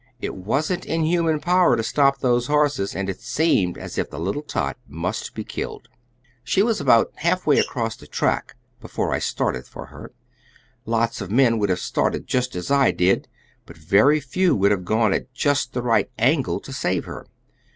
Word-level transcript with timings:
It 0.19 0.33
wasn't 0.33 0.83
in 0.87 1.03
human 1.03 1.39
power 1.39 1.75
to 1.77 1.83
stop 1.83 2.17
those 2.21 2.47
horses, 2.47 2.95
and 2.95 3.07
it 3.07 3.21
seemed 3.21 3.77
as 3.77 3.99
if 3.99 4.09
the 4.09 4.17
little 4.17 4.41
tot 4.41 4.75
must 4.87 5.35
be 5.35 5.43
killed. 5.43 5.89
"She 6.43 6.63
was 6.63 6.81
about 6.81 7.11
half 7.17 7.45
way 7.45 7.59
across 7.59 7.95
the 7.95 8.07
track 8.07 8.55
when 8.79 9.09
I 9.13 9.19
started 9.19 9.67
for 9.67 9.85
her. 9.85 10.11
Lots 10.87 11.21
of 11.21 11.29
men 11.29 11.59
would 11.59 11.69
have 11.69 11.77
started 11.77 12.25
just 12.25 12.55
as 12.55 12.71
I 12.71 12.89
did, 12.89 13.27
but 13.67 13.77
very 13.77 14.19
few 14.19 14.55
would 14.55 14.71
have 14.71 14.85
gone 14.85 15.13
at 15.13 15.31
just 15.35 15.73
the 15.73 15.83
right 15.83 16.09
angle 16.17 16.59
to 16.61 16.73
save 16.73 17.05
her. 17.05 17.27